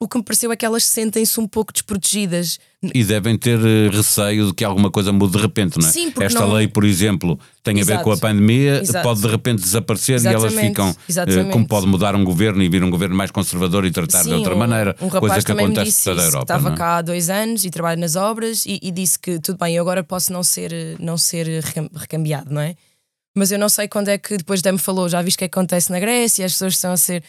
o 0.00 0.08
que 0.08 0.18
me 0.18 0.24
pareceu 0.24 0.52
é 0.52 0.56
que 0.56 0.66
elas 0.66 0.84
sentem-se 0.84 1.38
um 1.40 1.46
pouco 1.46 1.72
desprotegidas. 1.72 2.58
E 2.82 3.02
devem 3.04 3.38
ter 3.38 3.58
eh, 3.58 3.88
receio 3.90 4.48
de 4.48 4.52
que 4.52 4.64
alguma 4.64 4.90
coisa 4.90 5.12
mude 5.12 5.32
de 5.32 5.38
repente, 5.38 5.78
não 5.78 5.88
é? 5.88 5.90
Sim, 5.90 6.12
Esta 6.20 6.40
não... 6.40 6.52
lei, 6.52 6.68
por 6.68 6.84
exemplo, 6.84 7.38
tem 7.62 7.78
Exato. 7.78 7.92
a 7.92 7.96
ver 7.96 8.04
com 8.04 8.12
a 8.12 8.16
pandemia, 8.18 8.82
Exato. 8.82 9.02
pode 9.02 9.22
de 9.22 9.28
repente 9.28 9.62
desaparecer 9.62 10.16
Exatamente. 10.16 10.52
e 10.52 10.56
elas 10.56 10.68
ficam. 10.68 10.88
Eh, 10.88 10.94
Exatamente. 11.08 11.52
Como 11.52 11.66
pode 11.66 11.86
mudar 11.86 12.14
um 12.14 12.24
governo 12.24 12.62
e 12.62 12.68
vir 12.68 12.84
um 12.84 12.90
governo 12.90 13.16
mais 13.16 13.30
conservador 13.30 13.86
e 13.86 13.90
tratar 13.90 14.24
Sim, 14.24 14.30
de 14.30 14.34
outra 14.34 14.54
um, 14.54 14.58
maneira. 14.58 14.94
Um 15.00 15.08
coisa 15.08 15.40
que 15.40 15.52
acontece 15.52 15.84
disse 15.84 16.04
toda 16.04 16.20
a 16.20 16.24
Europa. 16.24 16.42
Estava 16.42 16.74
é? 16.74 16.76
cá 16.76 16.96
há 16.98 17.02
dois 17.02 17.30
anos 17.30 17.64
e 17.64 17.70
trabalho 17.70 18.00
nas 18.00 18.16
obras 18.16 18.66
e, 18.66 18.78
e, 18.82 18.90
disse 18.90 19.18
que 19.18 19.38
tudo 19.38 19.58
bem, 19.58 19.76
eu 19.76 19.82
agora 19.82 20.04
posso 20.04 20.32
não 20.32 20.42
ser, 20.42 20.72
não 20.98 21.16
ser 21.16 21.64
recambiado, 21.94 22.52
não 22.52 22.60
é? 22.60 22.74
Mas 23.34 23.50
eu 23.50 23.58
não 23.58 23.68
sei 23.68 23.88
quando 23.88 24.08
é 24.08 24.16
que 24.16 24.36
depois 24.36 24.62
me 24.62 24.78
falou, 24.78 25.08
já 25.08 25.20
viste 25.20 25.36
o 25.36 25.38
que 25.38 25.44
acontece 25.44 25.90
na 25.90 25.98
Grécia, 25.98 26.46
as 26.46 26.52
pessoas 26.52 26.74
estão 26.74 26.92
a 26.92 26.96
ser. 26.96 27.22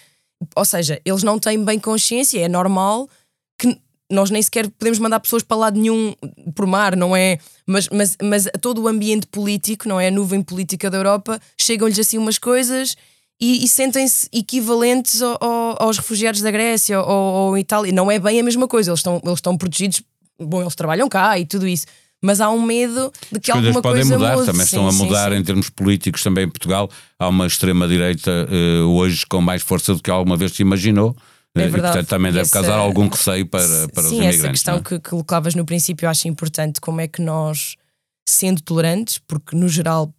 Ou 0.56 0.66
seja, 0.66 1.02
eles 1.04 1.24
não 1.24 1.40
têm 1.40 1.64
bem 1.64 1.80
consciência, 1.80 2.40
é 2.40 2.48
normal 2.48 3.10
que 3.58 3.80
nós 4.12 4.30
nem 4.30 4.42
sequer 4.42 4.70
podemos 4.70 5.00
mandar 5.00 5.20
pessoas 5.20 5.42
para 5.42 5.58
lado 5.58 5.80
nenhum 5.80 6.14
por 6.54 6.68
mar, 6.68 6.96
não 6.96 7.16
é? 7.16 7.40
Mas, 7.66 7.90
mas, 7.90 8.18
mas 8.22 8.48
todo 8.62 8.82
o 8.84 8.88
ambiente 8.88 9.26
político, 9.28 9.88
não 9.88 10.00
é? 10.00 10.08
A 10.08 10.12
nuvem 10.12 10.44
política 10.44 10.90
da 10.90 10.98
Europa, 10.98 11.40
chegam-lhes 11.58 11.98
assim 11.98 12.18
umas 12.18 12.38
coisas 12.38 12.96
e, 13.40 13.64
e 13.64 13.68
sentem-se 13.68 14.30
equivalentes 14.32 15.22
ao, 15.22 15.44
ao, 15.44 15.84
aos 15.84 15.98
refugiados 15.98 16.42
da 16.42 16.52
Grécia 16.52 17.02
ou, 17.02 17.34
ou 17.34 17.58
Itália. 17.58 17.92
Não 17.92 18.12
é 18.12 18.20
bem 18.20 18.40
a 18.40 18.44
mesma 18.44 18.68
coisa, 18.68 18.92
eles 18.92 19.00
estão, 19.00 19.20
eles 19.24 19.38
estão 19.38 19.58
protegidos, 19.58 20.04
bom, 20.40 20.62
eles 20.62 20.76
trabalham 20.76 21.10
cá 21.10 21.40
e 21.40 21.46
tudo 21.46 21.68
isso. 21.68 21.88
Mas 22.26 22.42
há 22.42 22.50
um 22.50 22.60
medo 22.60 23.14
de 23.32 23.40
que 23.40 23.52
As 23.52 23.58
alguma 23.58 23.82
podem 23.84 24.02
coisa 24.02 24.18
mudar, 24.18 24.36
mude. 24.36 24.46
também 24.48 24.66
sim, 24.66 24.76
estão 24.76 24.88
a 24.88 24.92
sim, 24.92 24.98
mudar 24.98 25.32
sim. 25.32 25.38
em 25.38 25.44
termos 25.44 25.70
políticos 25.70 26.24
também 26.24 26.46
em 26.46 26.50
Portugal. 26.50 26.90
Há 27.20 27.28
uma 27.28 27.46
extrema-direita 27.46 28.32
uh, 28.50 28.90
hoje 28.90 29.28
com 29.28 29.40
mais 29.42 29.62
força 29.62 29.94
do 29.94 30.02
que 30.02 30.10
alguma 30.10 30.36
vez 30.36 30.54
se 30.54 30.64
imaginou. 30.64 31.16
É 31.56 31.62
e, 31.62 31.70
verdade. 31.70 31.94
portanto, 31.94 32.10
também 32.10 32.32
deve 32.32 32.42
essa, 32.42 32.52
causar 32.52 32.78
algum 32.78 33.08
receio 33.08 33.46
para, 33.46 33.88
para 33.90 34.04
sim, 34.04 34.08
os 34.08 34.12
imigrantes. 34.14 34.40
essa 34.40 34.50
questão 34.50 34.76
é? 34.78 34.82
que, 34.82 35.00
que 35.00 35.10
colocavas 35.10 35.54
no 35.54 35.66
princípio 35.66 36.08
eu 36.08 36.10
acho 36.10 36.28
importante. 36.28 36.82
Como 36.82 37.00
é 37.00 37.08
que 37.08 37.22
nós, 37.22 37.76
sendo 38.28 38.60
tolerantes, 38.60 39.20
porque 39.28 39.56
no 39.56 39.70
geral 39.70 40.12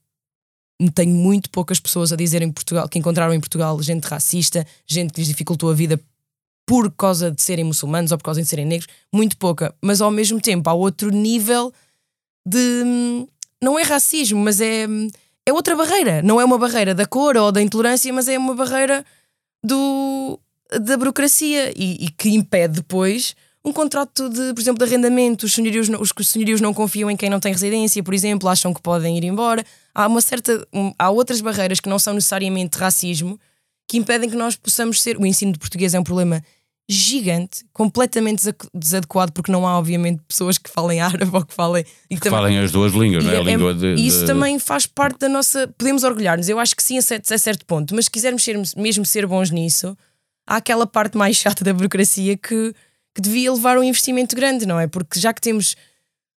tenho 0.94 1.12
muito 1.12 1.50
poucas 1.50 1.80
pessoas 1.80 2.12
a 2.12 2.16
dizer 2.16 2.40
em 2.40 2.52
Portugal 2.52 2.88
que 2.88 2.98
encontraram 3.00 3.34
em 3.34 3.40
Portugal 3.40 3.82
gente 3.82 4.04
racista, 4.04 4.64
gente 4.86 5.12
que 5.12 5.20
lhes 5.20 5.28
dificultou 5.28 5.70
a 5.70 5.75
vida 5.75 6.00
por 6.66 6.92
causa 6.92 7.30
de 7.32 7.42
serem 7.42 7.64
muçulmanos 7.64 8.12
ou 8.12 8.18
por 8.18 8.25
causa 8.25 8.42
de 8.42 8.48
serem 8.48 8.66
negros, 8.66 8.88
muito 9.12 9.36
pouca. 9.36 9.75
Mas 9.80 10.00
ao 10.00 10.10
mesmo 10.10 10.40
tempo 10.40 10.68
há 10.70 10.75
outro 10.75 11.10
nível 11.10 11.72
de. 12.46 13.26
Não 13.60 13.78
é 13.78 13.82
racismo, 13.82 14.38
mas 14.38 14.60
é, 14.60 14.86
é 15.44 15.52
outra 15.52 15.74
barreira. 15.74 16.22
Não 16.22 16.40
é 16.40 16.44
uma 16.44 16.58
barreira 16.58 16.94
da 16.94 17.06
cor 17.06 17.36
ou 17.36 17.50
da 17.50 17.60
intolerância, 17.60 18.12
mas 18.12 18.28
é 18.28 18.38
uma 18.38 18.54
barreira 18.54 19.04
do, 19.64 20.38
da 20.80 20.96
burocracia 20.96 21.72
e, 21.76 22.06
e 22.06 22.10
que 22.10 22.28
impede 22.28 22.74
depois 22.74 23.34
um 23.64 23.72
contrato 23.72 24.28
de, 24.28 24.54
por 24.54 24.60
exemplo, 24.60 24.78
de 24.78 24.84
arrendamento. 24.84 25.44
Os 25.44 25.54
senhorios, 25.54 25.88
os 25.88 26.28
senhorios 26.28 26.60
não 26.60 26.72
confiam 26.72 27.10
em 27.10 27.16
quem 27.16 27.28
não 27.28 27.40
tem 27.40 27.52
residência, 27.52 28.00
por 28.02 28.14
exemplo, 28.14 28.48
acham 28.48 28.72
que 28.72 28.80
podem 28.80 29.18
ir 29.18 29.24
embora. 29.24 29.64
Há 29.92 30.06
uma 30.06 30.20
certa. 30.20 30.66
Um, 30.72 30.92
há 30.96 31.10
outras 31.10 31.40
barreiras 31.40 31.80
que 31.80 31.88
não 31.88 31.98
são 31.98 32.14
necessariamente 32.14 32.78
racismo 32.78 33.40
que 33.88 33.96
impedem 33.98 34.30
que 34.30 34.36
nós 34.36 34.54
possamos 34.54 35.02
ser. 35.02 35.18
O 35.18 35.26
ensino 35.26 35.52
de 35.52 35.58
português 35.58 35.94
é 35.94 35.98
um 35.98 36.04
problema 36.04 36.44
gigante, 36.88 37.64
completamente 37.73 38.43
desadequado, 38.73 39.33
porque 39.33 39.50
não 39.50 39.66
há, 39.66 39.76
obviamente, 39.76 40.23
pessoas 40.26 40.57
que 40.57 40.71
falem 40.71 41.00
árabe 41.00 41.31
ou 41.33 41.45
que 41.45 41.52
falem. 41.52 41.85
E 42.09 42.14
que 42.14 42.23
também, 42.23 42.38
falem 42.38 42.59
as 42.59 42.71
duas 42.71 42.93
línguas, 42.93 43.25
não 43.25 43.33
é? 43.33 43.37
A 43.37 43.40
é, 43.40 43.43
língua 43.43 43.75
de, 43.75 43.95
Isso 43.95 44.21
de... 44.21 44.26
também 44.26 44.59
faz 44.59 44.87
parte 44.87 45.19
da 45.19 45.28
nossa. 45.28 45.66
Podemos 45.76 46.05
orgulhar-nos, 46.05 46.49
eu 46.49 46.59
acho 46.59 46.76
que 46.76 46.83
sim, 46.83 46.97
a 46.97 47.02
certo, 47.02 47.33
a 47.33 47.38
certo 47.38 47.66
ponto, 47.66 47.95
mas 47.95 48.05
se 48.05 48.11
quisermos 48.11 48.45
ser, 48.45 48.61
mesmo 48.76 49.05
ser 49.05 49.26
bons 49.26 49.50
nisso, 49.50 49.97
há 50.47 50.57
aquela 50.57 50.87
parte 50.87 51.19
mais 51.19 51.37
chata 51.37 51.64
da 51.64 51.75
burocracia 51.75 52.37
que, 52.37 52.73
que 53.14 53.21
devia 53.21 53.52
levar 53.52 53.78
um 53.78 53.83
investimento 53.83 54.37
grande, 54.37 54.64
não 54.64 54.78
é? 54.78 54.87
Porque 54.87 55.19
já 55.19 55.35
que 55.35 55.40
temos 55.40 55.76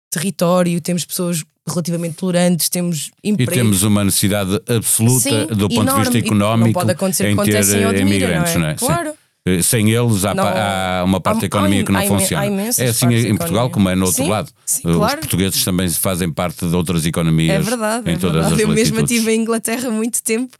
território, 0.09 0.81
temos 0.81 1.05
pessoas 1.05 1.43
relativamente 1.67 2.15
tolerantes, 2.15 2.69
temos 2.69 3.11
emprego. 3.23 3.51
E 3.51 3.53
temos 3.53 3.83
uma 3.83 4.03
necessidade 4.03 4.59
absoluta 4.67 5.29
Sim, 5.29 5.45
do 5.45 5.69
ponto 5.69 5.81
enorme. 5.81 6.05
de 6.05 6.09
vista 6.09 6.27
económico 6.27 6.65
não 6.65 6.73
pode 6.73 6.91
acontecer 6.91 7.29
em 7.29 7.35
ter 7.35 7.95
em 7.95 8.01
imigrantes, 8.01 8.55
não 8.55 8.61
é? 8.61 8.65
não 8.65 8.69
é? 8.69 8.73
Claro. 8.73 9.11
Sim. 9.11 9.17
Sem 9.63 9.89
eles 9.89 10.25
há, 10.25 10.33
Não, 10.33 10.43
há 10.43 11.03
uma 11.03 11.19
parte 11.19 11.41
da 11.41 11.47
economia 11.47 11.81
há, 11.81 11.85
que 11.85 11.91
não 11.91 11.99
há, 11.99 12.03
funciona. 12.03 12.43
Há 12.43 12.83
é 12.83 12.87
assim 12.89 13.07
em 13.13 13.35
Portugal 13.35 13.69
como 13.69 13.89
é 13.89 13.95
no 13.95 14.05
outro 14.05 14.23
sim, 14.23 14.29
lado. 14.29 14.51
Sim, 14.65 14.87
Os 14.87 14.95
claro. 14.97 15.19
portugueses 15.19 15.63
também 15.63 15.89
fazem 15.89 16.31
parte 16.31 16.67
de 16.67 16.75
outras 16.75 17.05
economias 17.05 17.55
é 17.55 17.59
verdade, 17.59 18.11
em 18.11 18.13
é 18.13 18.17
todas 18.17 18.33
verdade. 18.33 18.53
as 18.53 18.59
Eu 18.59 18.67
mesma 18.67 18.97
latitudes. 18.97 19.11
estive 19.11 19.31
em 19.31 19.41
Inglaterra 19.41 19.89
muito 19.89 20.21
tempo 20.21 20.55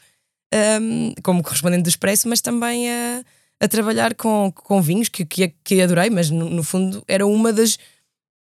um, 0.81 1.13
como 1.21 1.43
correspondente 1.43 1.83
do 1.83 1.89
Expresso, 1.89 2.27
mas 2.27 2.41
também 2.41 2.89
a, 2.89 3.21
a 3.59 3.67
trabalhar 3.67 4.15
com, 4.15 4.51
com 4.51 4.81
vinhos 4.81 5.09
que, 5.09 5.25
que, 5.25 5.53
que 5.63 5.81
adorei, 5.81 6.09
mas 6.09 6.29
no, 6.29 6.49
no 6.49 6.63
fundo 6.63 7.03
era 7.07 7.27
uma 7.27 7.53
das 7.53 7.77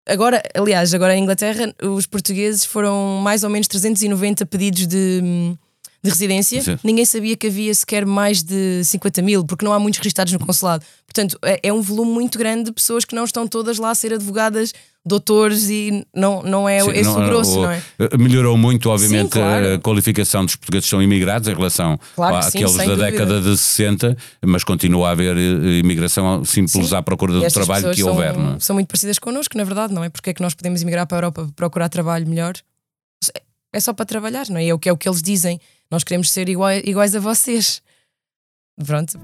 Agora, 0.07 0.41
aliás, 0.55 0.91
agora 0.95 1.15
em 1.15 1.21
Inglaterra, 1.21 1.71
os 1.83 2.07
portugueses 2.07 2.65
foram 2.65 3.19
mais 3.21 3.43
ou 3.43 3.49
menos 3.49 3.67
390 3.67 4.43
pedidos 4.47 4.87
de, 4.87 5.55
de 6.03 6.09
residência. 6.09 6.61
Sim. 6.61 6.79
Ninguém 6.83 7.05
sabia 7.05 7.35
que 7.35 7.47
havia 7.47 7.73
sequer 7.73 8.05
mais 8.05 8.41
de 8.41 8.83
50 8.83 9.21
mil, 9.21 9.45
porque 9.45 9.65
não 9.65 9.73
há 9.73 9.79
muitos 9.79 9.99
registados 9.99 10.31
no 10.33 10.39
consulado. 10.39 10.83
Portanto, 11.05 11.37
é, 11.41 11.59
é 11.63 11.73
um 11.73 11.81
volume 11.81 12.11
muito 12.11 12.37
grande 12.37 12.65
de 12.65 12.71
pessoas 12.71 13.03
que 13.03 13.15
não 13.15 13.25
estão 13.25 13.47
todas 13.47 13.77
lá 13.77 13.89
a 13.89 13.95
ser 13.95 14.13
advogadas, 14.13 14.73
doutores 15.05 15.69
e 15.69 16.05
não, 16.13 16.43
não 16.43 16.69
é 16.69 16.79
Sim, 16.81 16.91
esse 16.91 17.03
não, 17.03 17.23
o 17.23 17.25
grosso, 17.25 17.59
o, 17.59 17.63
não 17.63 17.71
é? 17.71 17.81
Melhorou 18.17 18.57
muito, 18.57 18.89
obviamente, 18.89 19.33
Sim, 19.33 19.39
claro. 19.39 19.73
a 19.73 19.79
qualificação 19.79 20.45
dos 20.45 20.55
portugueses 20.55 20.85
que 20.85 20.89
são 20.89 21.01
imigrados 21.01 21.47
em 21.47 21.53
relação 21.53 21.99
Claro 22.15 22.35
àqueles 22.35 22.73
da 22.75 22.83
dúvida. 22.83 23.11
década 23.11 23.41
de 23.41 23.57
60, 23.57 24.17
mas 24.45 24.63
continua 24.63 25.09
a 25.09 25.11
haver 25.11 25.35
eh, 25.35 25.79
imigração 25.79 26.45
simples 26.45 26.89
Sim. 26.89 26.95
à 26.95 27.01
procura 27.01 27.33
do 27.33 27.47
trabalho 27.51 27.91
que 27.91 28.03
houver. 28.03 28.33
São, 28.33 28.43
não 28.43 28.55
é? 28.55 28.59
são 28.59 28.73
muito 28.75 28.87
parecidas 28.87 29.19
connosco, 29.19 29.57
na 29.57 29.63
verdade, 29.63 29.93
não 29.93 30.03
é? 30.03 30.09
Porque 30.09 30.29
é 30.29 30.33
que 30.33 30.41
nós 30.41 30.53
podemos 30.53 30.81
emigrar 30.81 31.07
para 31.07 31.17
a 31.17 31.19
Europa 31.19 31.49
procurar 31.55 31.89
trabalho 31.89 32.27
melhor? 32.27 32.53
É 33.71 33.79
só 33.79 33.93
para 33.93 34.05
trabalhar, 34.05 34.47
não 34.49 34.57
é? 34.57 34.67
É 34.67 34.73
o 34.73 34.79
que, 34.79 34.89
é 34.89 34.91
o 34.91 34.97
que 34.97 35.07
eles 35.07 35.21
dizem. 35.21 35.59
Nós 35.91 36.03
queremos 36.03 36.29
ser 36.29 36.47
iguais, 36.49 37.15
a 37.15 37.19
vocês. 37.19 37.81
Pronto. 38.85 39.19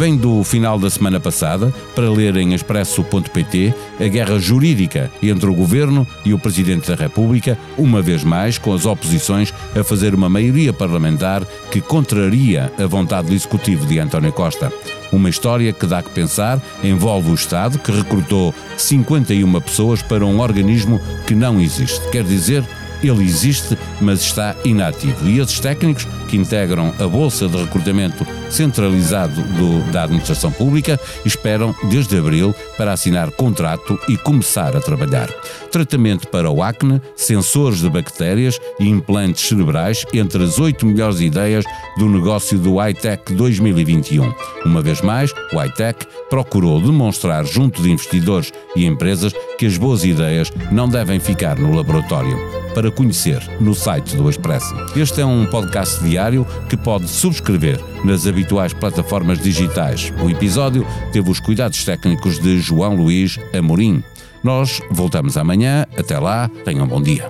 Vem 0.00 0.16
do 0.16 0.42
final 0.42 0.78
da 0.78 0.88
semana 0.88 1.20
passada 1.20 1.70
para 1.94 2.10
ler 2.10 2.34
em 2.36 2.54
expresso.pt 2.54 3.74
a 4.00 4.08
guerra 4.08 4.38
jurídica 4.38 5.10
entre 5.22 5.46
o 5.46 5.54
governo 5.54 6.06
e 6.24 6.32
o 6.32 6.38
Presidente 6.38 6.88
da 6.88 6.94
República, 6.94 7.58
uma 7.76 8.00
vez 8.00 8.24
mais 8.24 8.56
com 8.56 8.72
as 8.72 8.86
oposições 8.86 9.52
a 9.78 9.84
fazer 9.84 10.14
uma 10.14 10.30
maioria 10.30 10.72
parlamentar 10.72 11.44
que 11.70 11.82
contraria 11.82 12.72
a 12.78 12.86
vontade 12.86 13.28
do 13.28 13.34
Executivo 13.34 13.84
de 13.84 13.98
António 13.98 14.32
Costa. 14.32 14.72
Uma 15.12 15.28
história 15.28 15.70
que 15.70 15.86
dá 15.86 16.02
que 16.02 16.10
pensar, 16.10 16.62
envolve 16.82 17.30
o 17.30 17.34
Estado 17.34 17.78
que 17.78 17.92
recrutou 17.92 18.54
51 18.78 19.60
pessoas 19.60 20.00
para 20.00 20.24
um 20.24 20.40
organismo 20.40 20.98
que 21.26 21.34
não 21.34 21.60
existe. 21.60 22.08
Quer 22.08 22.24
dizer, 22.24 22.64
ele 23.02 23.22
existe, 23.22 23.76
mas 24.00 24.20
está 24.20 24.54
inativo. 24.64 25.28
E 25.28 25.38
esses 25.40 25.60
técnicos, 25.60 26.06
que 26.28 26.36
integram 26.36 26.92
a 26.98 27.06
Bolsa 27.06 27.48
de 27.48 27.56
Recrutamento 27.56 28.26
Centralizado 28.48 29.42
do, 29.42 29.92
da 29.92 30.04
Administração 30.04 30.50
Pública, 30.50 30.98
esperam 31.24 31.74
desde 31.88 32.18
abril 32.18 32.54
para 32.76 32.92
assinar 32.92 33.30
contrato 33.30 33.98
e 34.08 34.16
começar 34.16 34.76
a 34.76 34.80
trabalhar. 34.80 35.28
Tratamento 35.70 36.28
para 36.28 36.50
o 36.50 36.62
acne, 36.62 37.00
sensores 37.16 37.78
de 37.78 37.88
bactérias 37.88 38.58
e 38.78 38.88
implantes 38.88 39.48
cerebrais 39.48 40.04
entre 40.12 40.42
as 40.42 40.58
oito 40.58 40.84
melhores 40.86 41.20
ideias 41.20 41.64
do 41.96 42.08
negócio 42.08 42.58
do 42.58 42.84
iTech 42.86 43.32
2021. 43.32 44.32
Uma 44.64 44.82
vez 44.82 45.00
mais, 45.00 45.32
o 45.52 45.62
iTech 45.62 46.06
procurou 46.28 46.80
demonstrar 46.80 47.44
junto 47.44 47.82
de 47.82 47.90
investidores 47.90 48.52
e 48.76 48.84
empresas 48.84 49.32
que 49.58 49.66
as 49.66 49.76
boas 49.76 50.04
ideias 50.04 50.52
não 50.70 50.88
devem 50.88 51.20
ficar 51.20 51.58
no 51.58 51.74
laboratório 51.74 52.38
para 52.74 52.89
conhecer 52.90 53.40
no 53.60 53.74
site 53.74 54.16
do 54.16 54.28
Expresso. 54.28 54.74
Este 54.96 55.20
é 55.20 55.26
um 55.26 55.46
podcast 55.46 56.02
diário 56.02 56.46
que 56.68 56.76
pode 56.76 57.08
subscrever 57.08 57.80
nas 58.04 58.26
habituais 58.26 58.72
plataformas 58.72 59.38
digitais. 59.38 60.12
O 60.22 60.30
episódio 60.30 60.86
teve 61.12 61.30
os 61.30 61.40
cuidados 61.40 61.84
técnicos 61.84 62.38
de 62.38 62.58
João 62.60 62.94
Luís 62.96 63.38
Amorim. 63.56 64.02
Nós 64.42 64.80
voltamos 64.90 65.36
amanhã. 65.36 65.86
Até 65.98 66.18
lá, 66.18 66.50
tenham 66.64 66.84
um 66.84 66.88
bom 66.88 67.02
dia. 67.02 67.28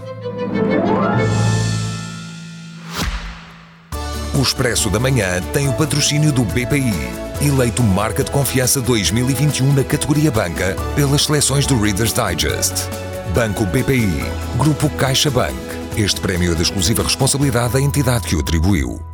O 4.35 4.43
Expresso 4.43 4.89
da 4.89 4.99
Manhã 4.99 5.43
tem 5.53 5.69
o 5.69 5.73
patrocínio 5.75 6.33
do 6.33 6.45
BPI, 6.45 6.95
eleito 7.43 7.83
Marca 7.83 8.25
de 8.25 8.31
Confiança 8.31 8.81
2021 8.81 9.73
na 9.75 9.85
categoria 9.85 10.31
Banca 10.31 10.77
pelas 10.95 11.25
seleções 11.25 11.67
do 11.67 11.79
Reader's 11.79 12.15
Digest. 12.15 12.89
Banco 13.35 13.65
BPI. 13.65 14.11
Grupo 14.59 14.91
CaixaBank. 14.91 15.55
Este 15.97 16.21
prémio 16.21 16.53
é 16.53 16.55
de 16.55 16.63
exclusiva 16.63 17.03
responsabilidade 17.03 17.75
da 17.75 17.81
entidade 17.81 18.27
que 18.27 18.35
o 18.35 18.41
atribuiu. 18.41 19.10